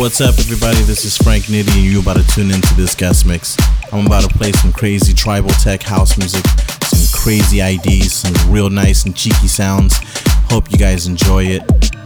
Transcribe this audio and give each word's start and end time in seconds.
What's 0.00 0.22
up, 0.22 0.38
everybody? 0.38 0.78
This 0.84 1.04
is 1.04 1.18
Frank 1.18 1.44
Nitty, 1.44 1.76
and 1.76 1.84
you're 1.84 2.00
about 2.00 2.16
to 2.16 2.26
tune 2.26 2.50
into 2.50 2.72
this 2.72 2.94
guest 2.94 3.26
mix. 3.26 3.54
I'm 3.92 4.06
about 4.06 4.22
to 4.22 4.34
play 4.34 4.50
some 4.52 4.72
crazy 4.72 5.12
tribal 5.12 5.50
tech 5.50 5.82
house 5.82 6.16
music, 6.16 6.42
some 6.82 7.20
crazy 7.20 7.60
IDs, 7.60 8.14
some 8.14 8.50
real 8.50 8.70
nice 8.70 9.04
and 9.04 9.14
cheeky 9.14 9.46
sounds. 9.46 10.00
Hope 10.48 10.72
you 10.72 10.78
guys 10.78 11.06
enjoy 11.06 11.44
it. 11.44 11.62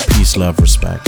Peace, 0.09 0.37
love, 0.37 0.59
respect. 0.59 1.07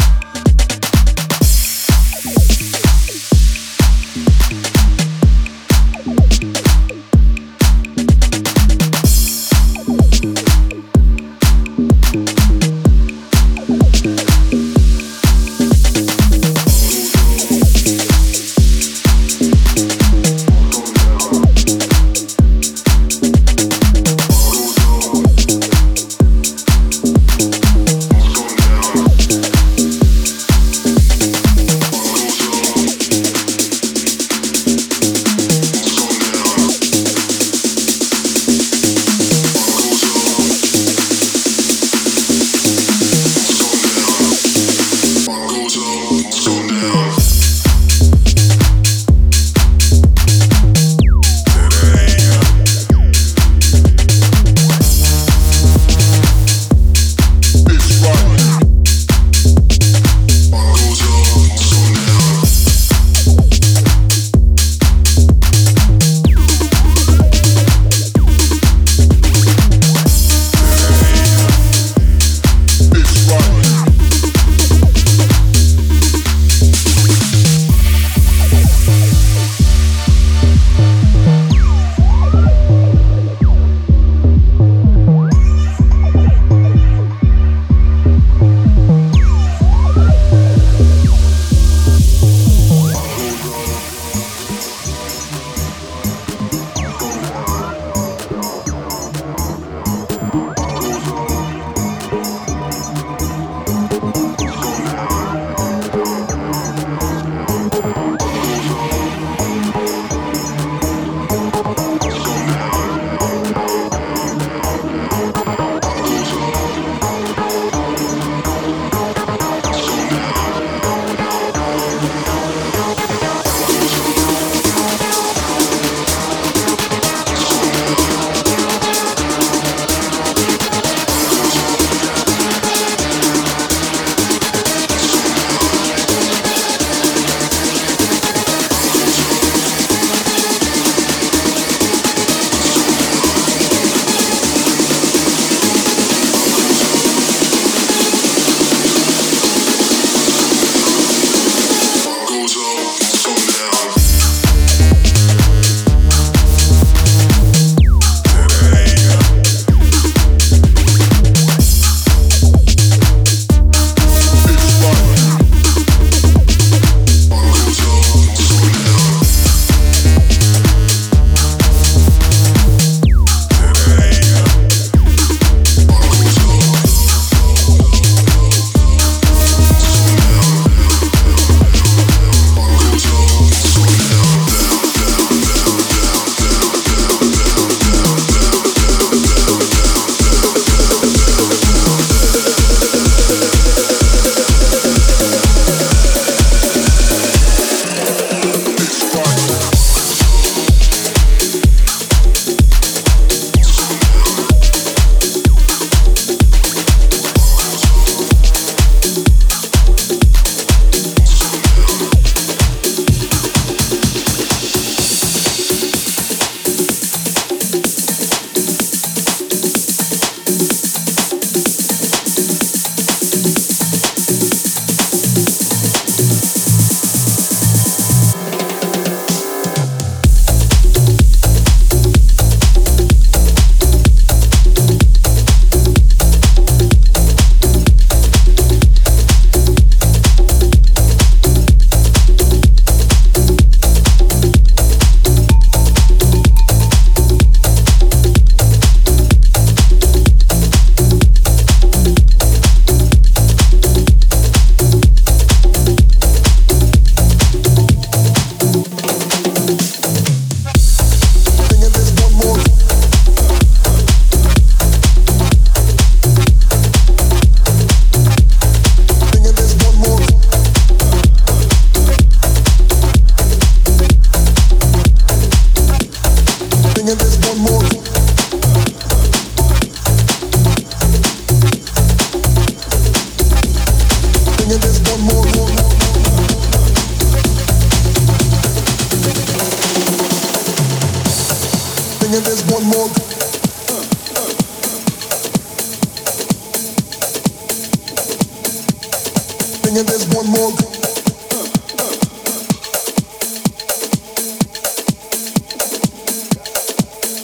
Thinking 299.97 300.13
there's 300.13 300.29
one 300.37 300.47
more. 300.51 300.73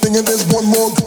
Thinking 0.02 0.24
there's 0.26 0.44
one 0.52 0.66
more. 0.66 1.01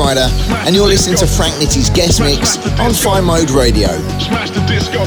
Kryder, 0.00 0.32
and 0.64 0.74
you're 0.74 0.88
listening 0.88 1.18
to 1.18 1.26
Frank 1.26 1.52
Nitty's 1.56 1.90
guest 1.90 2.22
mix 2.22 2.56
on 2.80 2.94
Fine 2.94 3.24
Mode 3.24 3.50
Radio. 3.50 3.88
Smash 4.16 4.48
the 4.48 4.64
disco. 4.64 5.04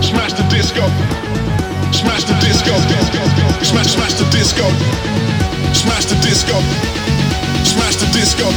Smash 0.00 0.32
the 0.32 0.48
disco. 0.48 0.80
Smash 1.92 2.24
the 2.24 2.32
disco. 2.40 2.72
Smash 3.60 3.92
smash 3.92 4.14
the 4.14 4.24
disco. 4.32 4.64
Smash 5.76 6.06
the 6.06 6.16
disco. 6.24 6.56
Smash 7.68 7.96
the 8.00 8.08
disco. 8.16 8.48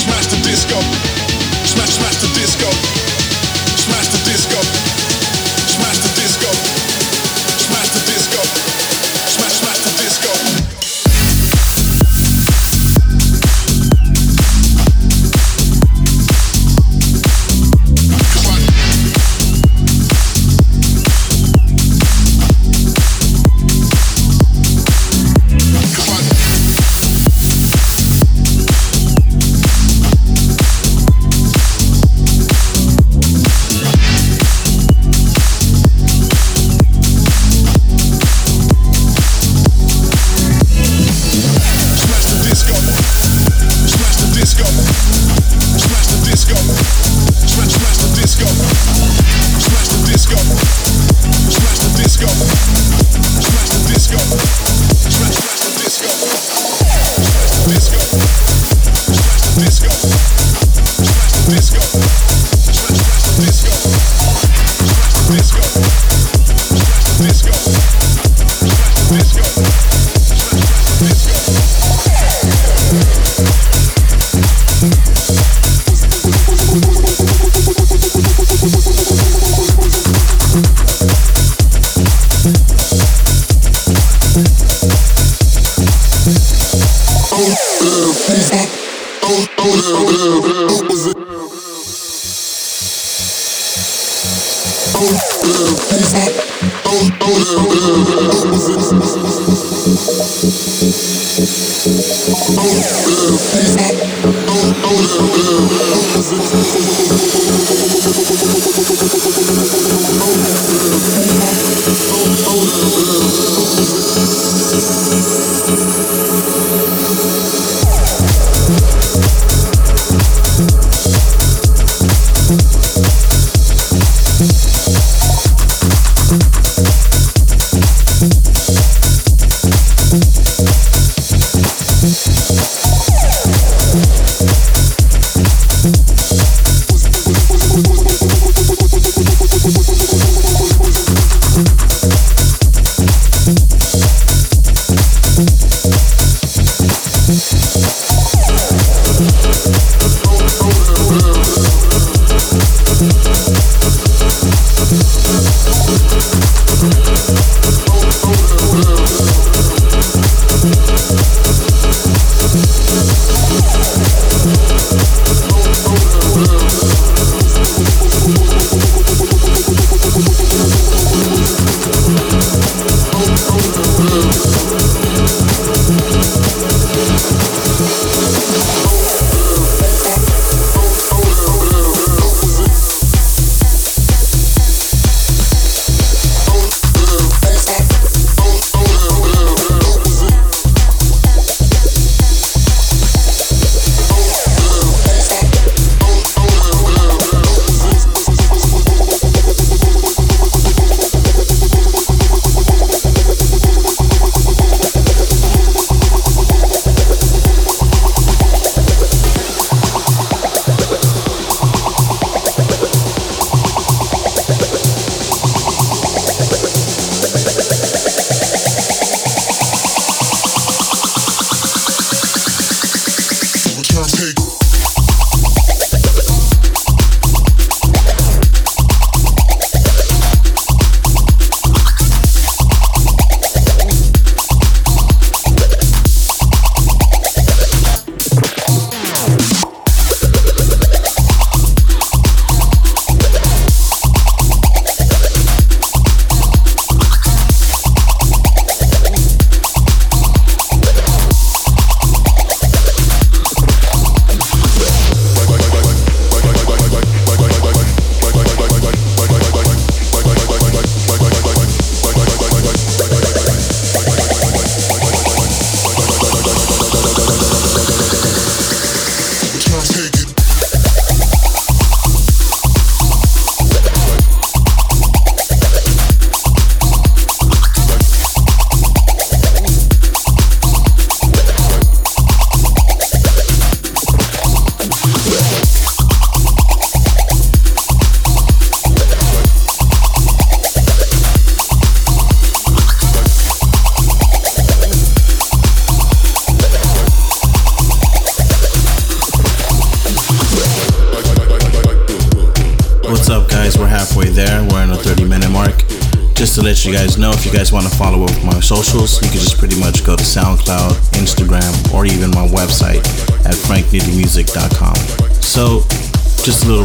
Smash 0.00 0.26
the 0.32 0.40
disco. 0.48 0.80
Smash 1.68 1.92
smash 2.00 2.16
the 2.22 2.32
disco. 2.32 3.01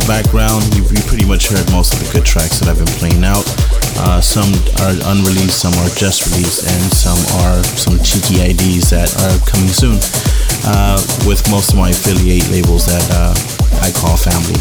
Background, 0.07 0.63
you, 0.73 0.83
you 0.87 1.03
pretty 1.03 1.25
much 1.27 1.49
heard 1.49 1.69
most 1.71 1.91
of 1.91 1.99
the 1.99 2.07
good 2.13 2.25
tracks 2.25 2.63
that 2.63 2.71
I've 2.71 2.79
been 2.79 2.95
playing 2.95 3.27
out. 3.27 3.43
Uh, 3.99 4.21
some 4.23 4.47
are 4.79 4.95
unreleased, 5.11 5.59
some 5.59 5.75
are 5.83 5.91
just 5.99 6.23
released, 6.31 6.63
and 6.63 6.83
some 6.95 7.19
are 7.43 7.59
some 7.75 7.99
cheeky 7.99 8.39
IDs 8.39 8.89
that 8.95 9.11
are 9.19 9.35
coming 9.43 9.67
soon. 9.67 9.99
Uh, 10.63 10.95
with 11.27 11.43
most 11.51 11.75
of 11.75 11.77
my 11.77 11.91
affiliate 11.91 12.47
labels 12.47 12.87
that 12.87 13.03
uh, 13.11 13.35
I 13.83 13.91
call 13.91 14.15
family 14.15 14.55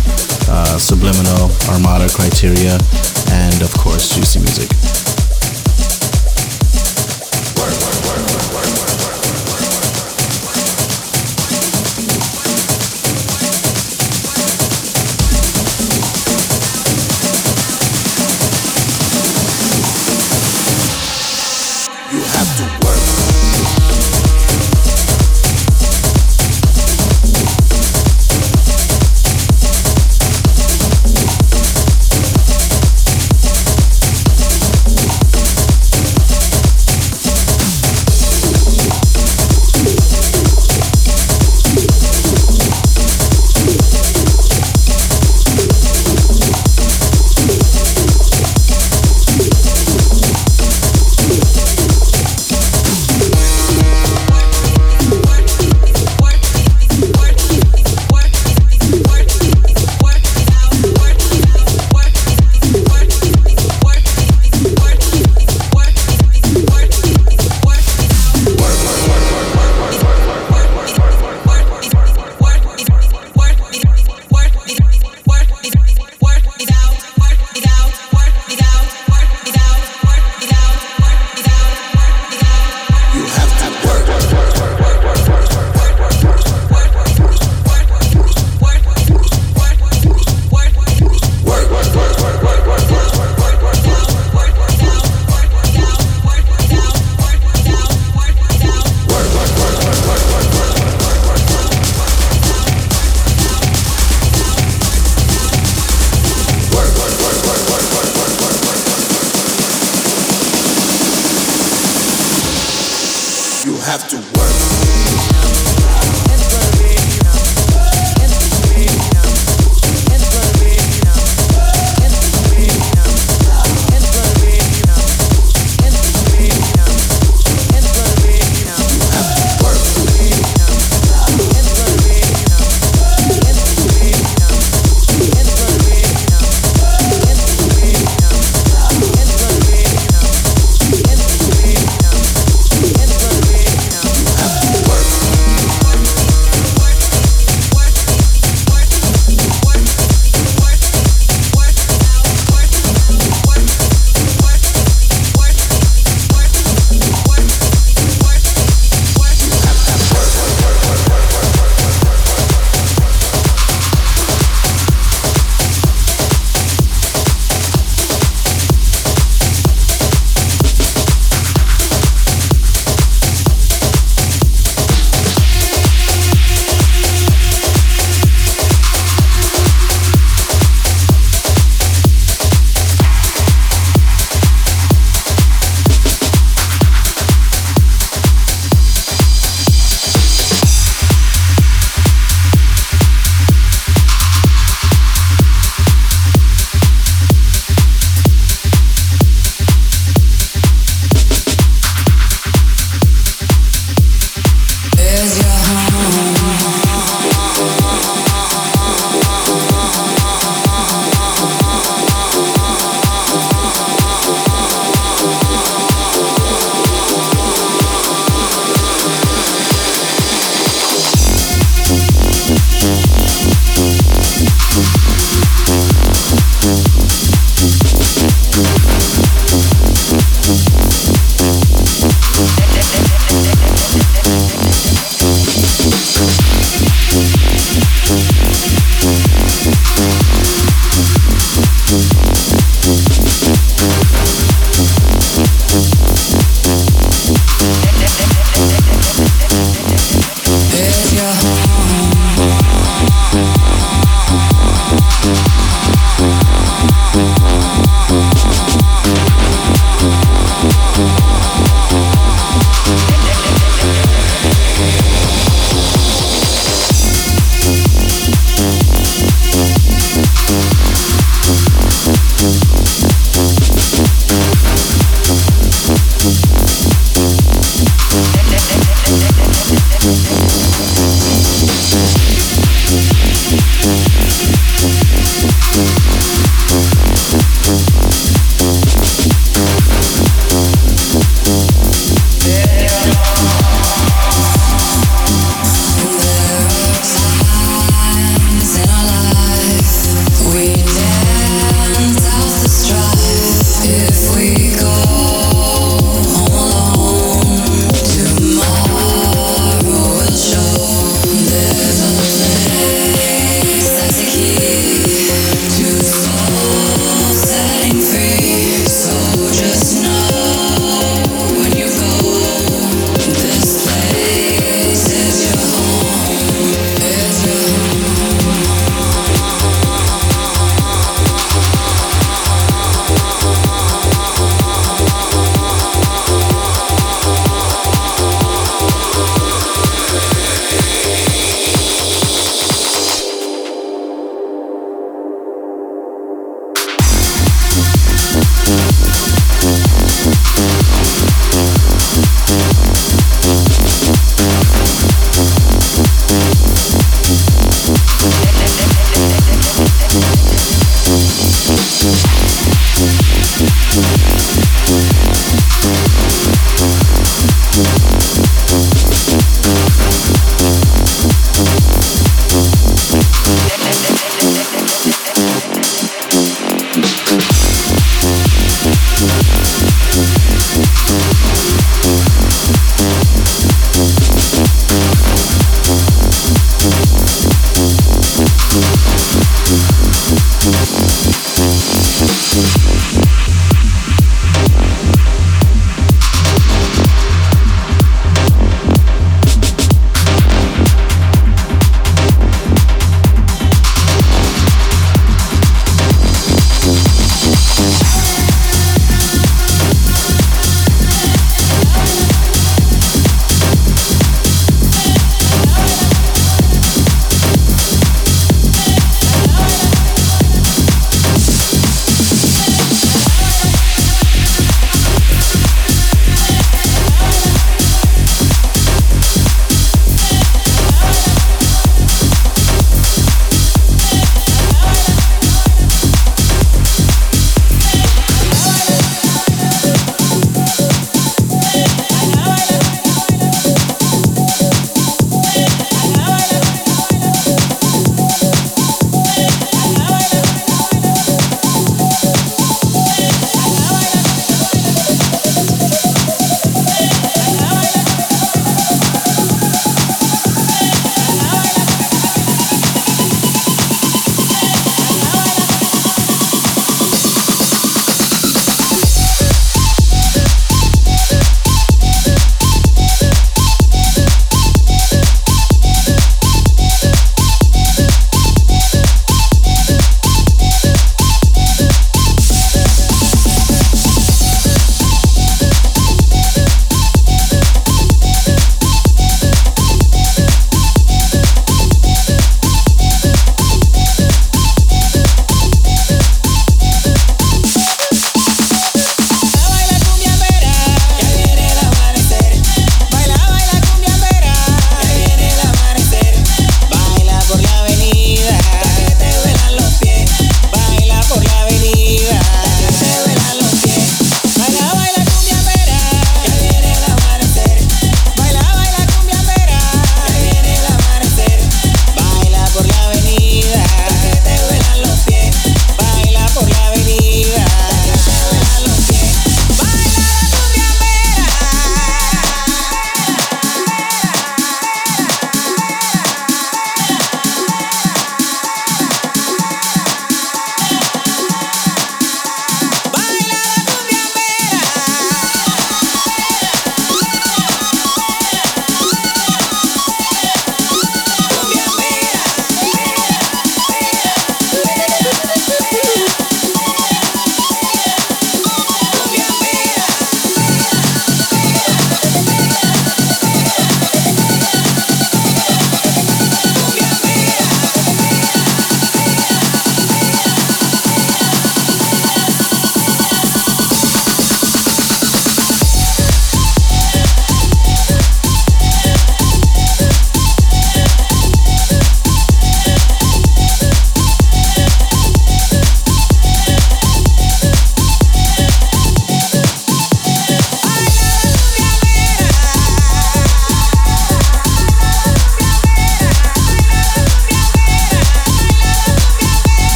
uh, 0.51 0.79
Subliminal, 0.83 1.55
Armada 1.71 2.11
Kryteria, 2.11 2.83
and 3.31 3.63
of 3.63 3.71
course, 3.79 4.11
Juicy 4.11 4.41
Music. 4.43 4.96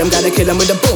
Him 0.00 0.08
gotta 0.08 0.30
kill 0.30 0.48
him 0.48 0.56
with 0.56 0.68
the 0.68 0.89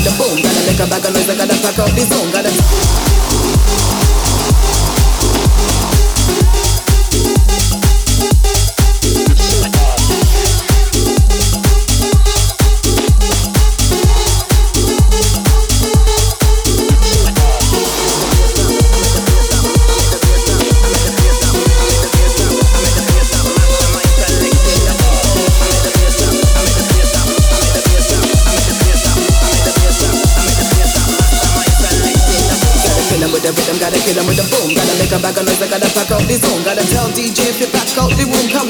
with 0.00 0.12
a 0.12 0.16
boom. 0.16 0.42
Gotta 0.42 0.66
make 0.66 0.80
a 0.80 0.86
bag 0.88 1.04
of 1.04 1.14
noise, 1.14 1.28
I 1.28 1.36
gotta 1.36 1.56
pack 1.60 1.78
up 1.78 1.90
this 1.90 2.08
song. 2.08 2.30
Gotta. 2.32 2.89
DJ 37.14 37.50
if 37.50 37.60
you 37.60 37.66
pack 37.66 37.98
out 37.98 38.10
the 38.16 38.24
room. 38.24 38.46
Can 38.50 38.68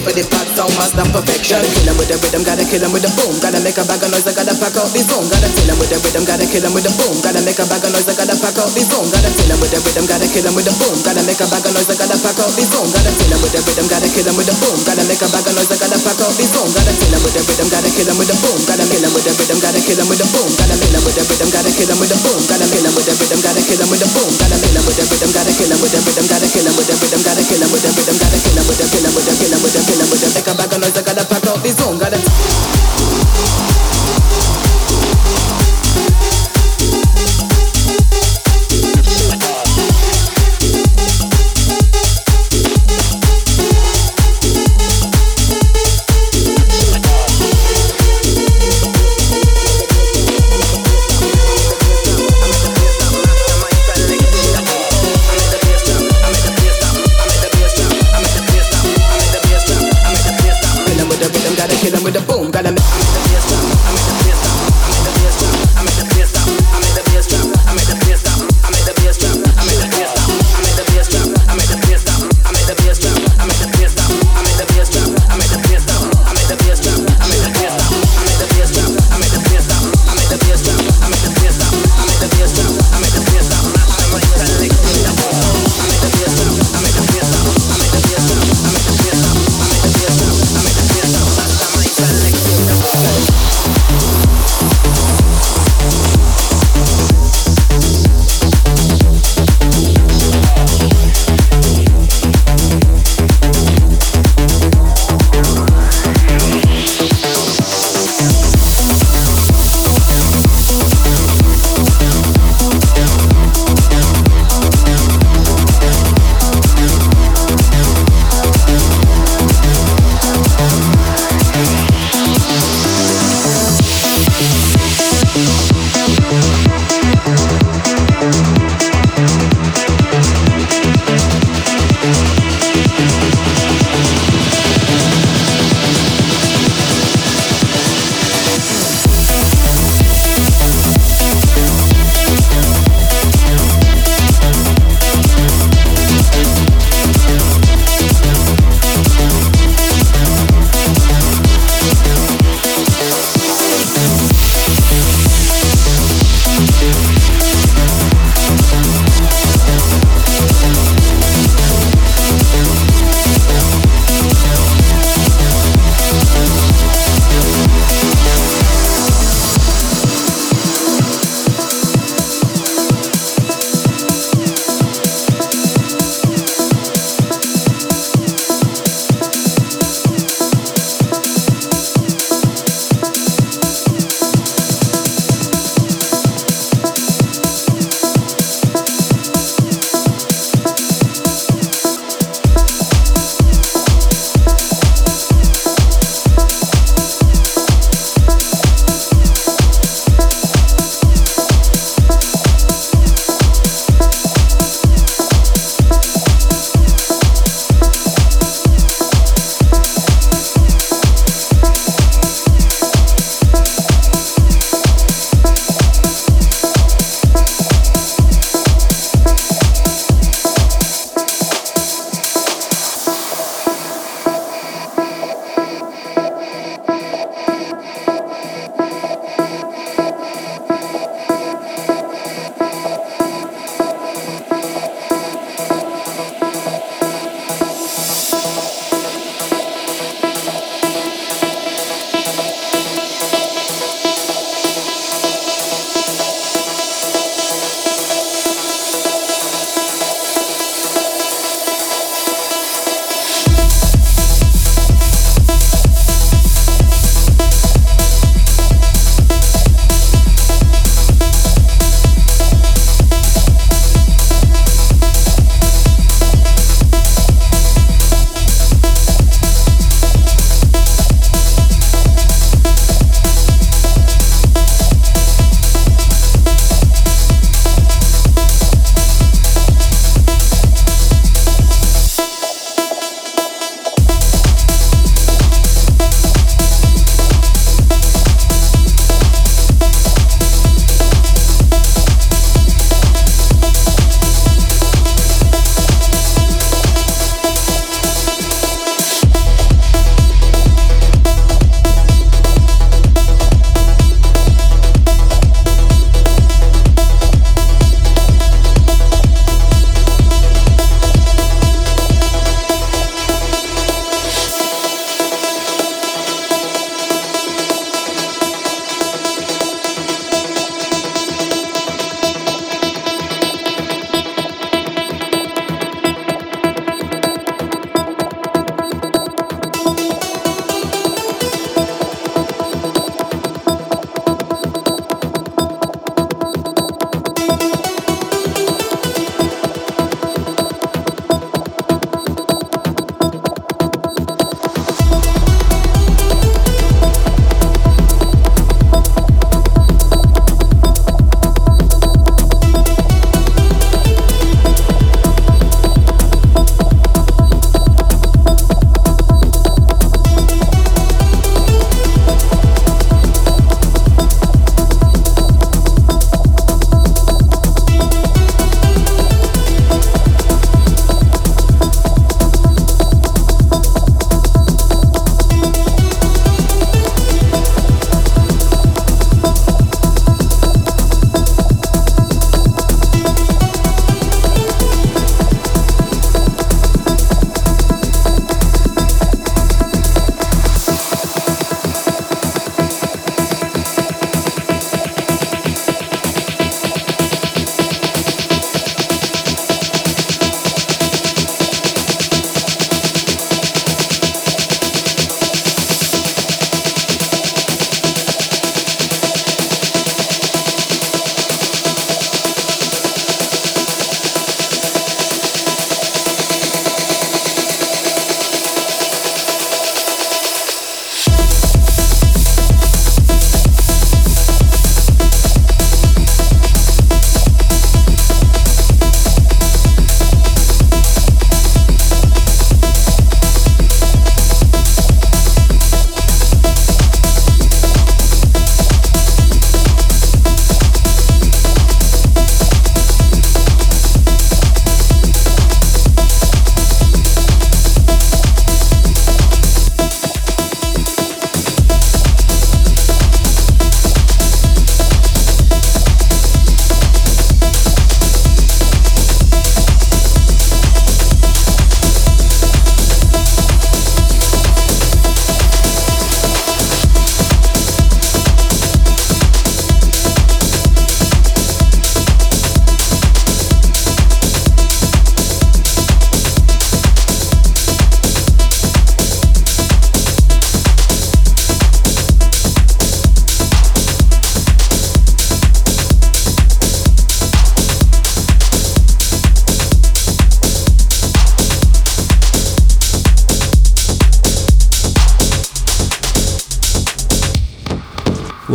Wait 0.00 0.16
for 0.16 0.16
the 0.16 0.24
pad 0.32 0.48
sound, 0.56 0.72
master 0.80 1.04
perfection. 1.12 1.60
Kill 1.60 1.92
him 1.92 1.96
with 2.00 2.08
the 2.08 2.16
rhythm, 2.24 2.40
gotta 2.40 2.64
kill 2.64 2.80
him 2.80 2.88
with 2.88 3.04
the 3.04 3.12
boom. 3.20 3.36
Gotta 3.36 3.60
make 3.60 3.76
a 3.76 3.84
bag 3.84 4.00
of 4.00 4.08
noise, 4.08 4.24
I 4.24 4.32
gotta 4.32 4.56
pack 4.56 4.72
out 4.80 4.88
the 4.96 5.04
zone. 5.04 5.28
Gotta 5.28 5.52
kill 5.52 5.68
him 5.68 5.76
with 5.76 5.92
the 5.92 6.00
rhythm, 6.00 6.24
gotta 6.24 6.48
kill 6.48 6.64
him 6.64 6.72
with 6.72 6.88
the 6.88 6.92
boom. 6.96 7.20
Gotta 7.20 7.44
make 7.44 7.60
a 7.60 7.68
bag 7.68 7.84
of 7.84 7.92
noise, 7.92 8.08
I 8.08 8.16
gotta 8.16 8.32
pack 8.40 8.56
out 8.56 8.72
the 8.72 8.80
zone. 8.80 9.04
Gotta 9.12 9.28
kill 9.28 9.52
him 9.52 9.60
with 9.60 9.72
the 9.76 9.78
rhythm, 9.84 10.04
gotta 10.08 10.24
kill 10.24 10.46
him 10.48 10.56
with 10.56 10.64
the 10.64 10.72
boom. 10.80 10.96
Gotta 11.04 11.20
make 11.28 11.36
a 11.36 11.46
bag 11.52 11.68
of 11.68 11.76
noise, 11.76 11.90
I 11.92 11.94
gotta 12.00 12.16
pack 12.16 12.40
out 12.40 12.48
the 12.48 12.64
zone. 12.64 12.88
Gotta 12.88 13.12
kill 13.12 13.28
him 13.28 13.40
with 13.44 13.52
the 13.52 13.60
rhythm, 13.60 13.86
gotta 13.92 14.08
kill 14.08 14.24
him 14.24 14.36
with 14.40 14.48
the 14.48 14.56
boom. 14.56 14.78
Gotta 14.88 15.04
make 15.04 15.20
a 15.20 15.28
bag 15.28 15.44
of 15.44 15.52
noise, 15.52 15.68
I 15.68 15.76
gotta 15.76 15.98
pack 16.00 16.20
out 16.24 16.32
the 16.32 16.44
zone. 16.48 16.70
Gotta 16.72 16.92
kill 16.96 17.12
him 17.12 17.20
with 17.20 17.34
the 17.36 17.42
rhythm, 17.44 17.68
gotta 17.68 17.90
kill 17.92 18.08
him 18.08 18.16
with 18.16 18.30
the 18.32 18.36
boom. 18.40 18.58
Gotta 18.64 18.84
kill 18.88 19.04
him 19.04 19.12
with 19.12 19.26
the 19.28 19.32
rhythm, 19.36 19.58
gotta 19.60 19.80
kill 19.84 20.00
him 20.00 20.08
with 20.08 20.20
the 20.24 20.28
boom. 20.32 20.48
Gotta 20.56 20.76
kill 20.80 20.96
him 20.96 21.04
with 21.04 21.16
the 21.20 21.24
rhythm, 21.28 21.48
gotta 21.52 21.70
kill 21.76 21.90
him 21.92 21.98
with 22.00 22.08
the 22.08 22.16
boom. 22.24 22.40
Gotta 22.48 22.64
kill 22.72 22.84
him 22.88 22.94
with 22.96 23.04
the 23.04 23.14
rhythm, 23.20 23.40
gotta 23.44 23.60
kill 23.60 23.80
him 23.84 23.90
with 23.92 24.00
the 24.00 24.08
boom. 24.16 24.32
Gotta 24.40 24.56
kill 24.56 24.72
him 24.80 24.84
with 24.88 24.96
the 24.96 25.04
rhythm, 25.12 25.28
gotta 25.36 25.52
kill 25.52 25.68
him 25.68 25.80
with 25.84 25.92
the 25.92 26.00
rhythm, 26.00 26.24
gotta 26.24 26.48
kill 26.48 26.64
him 26.64 26.80
with 26.80 26.88
the 26.88 26.96
rhythm, 26.96 27.20
gotta 27.20 27.36
kill 27.44 27.60
him 27.60 27.68
with 27.68 27.84
the 27.84 27.84
rhythm, 27.84 27.84
gotta 27.84 27.84
kill 27.84 27.84
him 27.84 27.84
with 27.84 27.84
the 27.84 27.90
rhythm, 27.92 28.16
gotta 28.16 28.38
kill 28.40 28.56
him 28.56 28.64
with 28.64 28.78
the 28.80 28.90
with 29.10 29.28
the 29.28 29.34
kill 29.36 29.50
him 29.50 29.62
with 29.62 29.74
the 29.74 29.80
make 29.80 29.89
a 30.50 30.54
bag 30.54 30.72
of 30.72 30.80
noise, 30.80 30.96
I 30.96 31.02
gotta 31.02 31.24
pack 31.26 31.46
out 31.46 31.62
the 31.62 32.29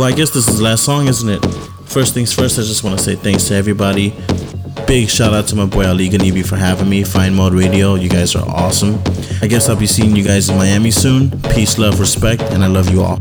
I 0.06 0.12
guess 0.12 0.30
this 0.30 0.46
is 0.46 0.58
the 0.58 0.62
last 0.62 0.84
song, 0.84 1.08
isn't 1.08 1.28
it? 1.28 1.44
First 1.86 2.14
things 2.14 2.32
first, 2.32 2.60
I 2.60 2.62
just 2.62 2.84
want 2.84 2.96
to 2.96 3.02
say 3.02 3.16
thanks 3.16 3.48
to 3.48 3.54
everybody. 3.54 4.14
Big 4.86 5.08
shout 5.08 5.34
out 5.34 5.48
to 5.48 5.56
my 5.56 5.66
boy 5.66 5.84
Ali 5.84 6.08
Ganibi 6.08 6.46
for 6.46 6.54
having 6.54 6.88
me. 6.88 7.02
Fine 7.02 7.34
Mode 7.34 7.54
Radio, 7.54 7.96
you 7.96 8.08
guys 8.08 8.36
are 8.36 8.48
awesome. 8.48 9.02
I 9.42 9.48
guess 9.48 9.68
I'll 9.68 9.74
be 9.74 9.88
seeing 9.88 10.14
you 10.14 10.22
guys 10.22 10.48
in 10.48 10.56
Miami 10.56 10.92
soon. 10.92 11.32
Peace, 11.50 11.76
love, 11.76 11.98
respect, 11.98 12.40
and 12.42 12.62
I 12.62 12.68
love 12.68 12.88
you 12.88 13.02
all. 13.02 13.18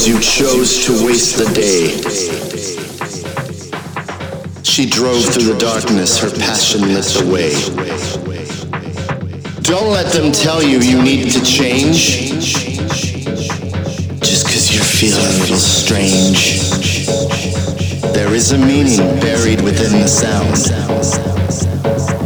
Because 0.00 0.08
you 0.08 0.44
chose 0.44 0.86
to 0.86 1.06
waste 1.06 1.36
the 1.36 1.44
day. 1.52 1.88
She 4.62 4.86
drove 4.86 5.22
through 5.24 5.52
the 5.52 5.58
darkness, 5.58 6.18
her 6.20 6.30
passion 6.30 6.82
lit 6.88 7.04
the 7.04 7.26
way. 7.30 7.52
Don't 9.62 9.90
let 9.90 10.10
them 10.12 10.32
tell 10.32 10.62
you 10.62 10.78
you 10.78 11.02
need 11.02 11.30
to 11.32 11.44
change. 11.44 12.30
Just 14.20 14.46
because 14.46 14.74
you're 14.74 14.84
feeling 14.84 15.20
a 15.20 15.38
little 15.40 15.56
strange. 15.56 16.60
There 18.14 18.32
is 18.32 18.52
a 18.52 18.58
meaning 18.58 19.20
buried 19.20 19.60
within 19.60 20.00
the 20.00 20.08
sound. 20.08 20.70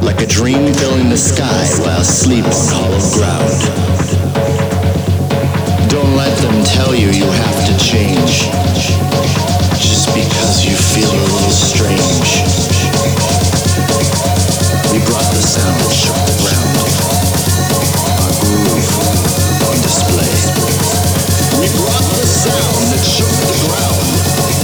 Like 0.05 0.21
a 0.21 0.27
dream 0.27 0.73
filling 0.75 1.09
the 1.09 1.19
sky 1.19 1.67
while 1.83 2.01
asleep 2.01 2.45
on 2.45 2.53
hollow 2.53 3.01
ground. 3.15 4.24
Don't 5.95 6.17
let 6.17 6.37
them 6.39 6.65
tell 6.65 6.93
you 6.93 7.07
you 7.11 7.25
have 7.25 7.67
to 7.67 7.79
change 7.79 8.51
just 9.79 10.11
because 10.11 10.67
you 10.67 10.75
feel 10.75 11.09
a 11.09 11.23
little 11.23 11.55
strange. 11.55 12.43
We 14.91 14.99
brought 15.07 15.31
the 15.31 15.39
sound, 15.39 15.93
shook 15.95 16.19
the 16.27 16.35
ground. 16.43 16.75
Our 18.27 18.33
groove 18.43 18.91
on 19.71 19.77
display. 19.87 20.35
We 21.63 21.71
brought 21.79 22.07
the 22.11 22.27
sound 22.27 22.91
that 22.91 23.05
shook 23.07 23.31
the 23.31 23.55
ground. 23.69 24.64